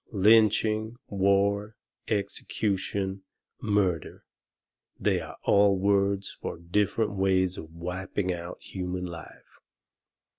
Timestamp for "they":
4.99-5.19